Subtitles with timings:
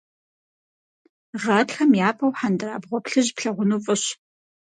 [1.41, 4.03] Гъатхэм япэу хьэндырабгъуэ плъыжь плъагъуну фӏыщ.